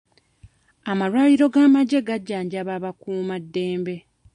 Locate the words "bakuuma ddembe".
2.83-3.95